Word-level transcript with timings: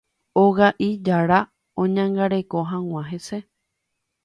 oga'i 0.43 0.87
jára 1.09 1.39
oñangareko 1.85 2.59
hag̃ua 2.73 3.03
hese. 3.13 3.39